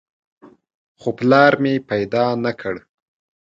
خو 0.99 1.09
پلار 1.17 1.53
مې 1.61 1.73
پیدا 1.89 2.25
نه 2.43 2.51
کړ. 2.59 2.75